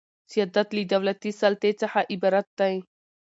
[0.31, 2.75] سیادت له دولتي سلطې څخه عبارت دئ.